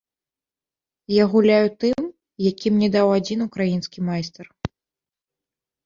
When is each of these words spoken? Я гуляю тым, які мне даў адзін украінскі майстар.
Я 1.15 1.23
гуляю 1.33 1.67
тым, 1.85 2.01
які 2.49 2.67
мне 2.79 2.87
даў 2.99 3.07
адзін 3.19 3.39
украінскі 3.49 3.99
майстар. 4.13 4.45